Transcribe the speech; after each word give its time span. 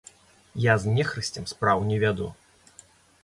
Я 0.63 0.73
з 0.83 0.87
нехрысцем 0.95 1.45
спраў 1.51 1.83
не 1.89 1.97
вяду. 2.05 2.31